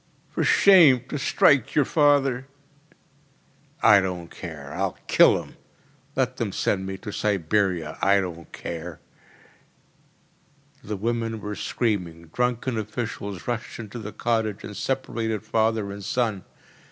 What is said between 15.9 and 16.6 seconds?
and son.